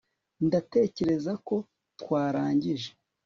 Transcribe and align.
ndatekereza 0.45 1.31
ko 1.47 1.55
twarangije 1.99 2.89